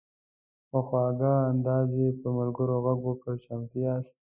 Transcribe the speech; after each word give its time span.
په 0.69 0.79
خواږه 0.85 1.33
انداز 1.51 1.89
یې 2.01 2.09
پر 2.19 2.29
ملګرو 2.37 2.75
غږ 2.85 2.99
وکړ: 3.07 3.33
"چمتو 3.45 3.77
یاست؟" 3.85 4.15